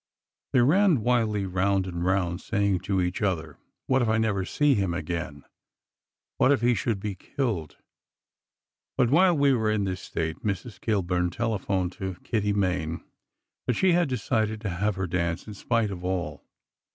[0.51, 4.73] They ran wildly round and round, saying to each other, "What if I never see
[4.73, 5.43] him again?
[6.37, 7.77] What if he should be killed?"
[8.97, 10.81] But while we were in this state, Mrs.
[10.81, 13.03] Kilburn telephoned to Kitty Main
[13.67, 16.45] that she had decided to have her dance in spite of all.